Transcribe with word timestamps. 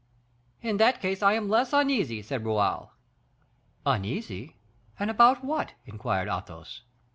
"In 0.63 0.77
that 0.77 0.99
case, 0.99 1.21
I 1.21 1.33
am 1.33 1.47
less 1.47 1.73
uneasy," 1.73 2.23
said 2.23 2.43
Raoul. 2.43 2.91
"Uneasy 3.85 4.55
and 4.97 5.11
about 5.11 5.43
what?" 5.43 5.73
inquired 5.85 6.27
Athos. 6.27 6.81